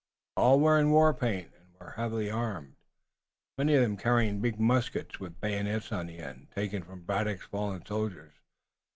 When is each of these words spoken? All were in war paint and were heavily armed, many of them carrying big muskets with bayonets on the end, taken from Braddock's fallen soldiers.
All 0.35 0.59
were 0.59 0.79
in 0.79 0.89
war 0.89 1.13
paint 1.13 1.51
and 1.55 1.71
were 1.79 1.91
heavily 1.91 2.31
armed, 2.31 2.75
many 3.55 3.75
of 3.75 3.83
them 3.83 3.97
carrying 3.97 4.41
big 4.41 4.59
muskets 4.59 5.19
with 5.19 5.39
bayonets 5.39 5.91
on 5.91 6.07
the 6.07 6.17
end, 6.17 6.47
taken 6.55 6.81
from 6.81 7.03
Braddock's 7.05 7.45
fallen 7.45 7.85
soldiers. 7.85 8.33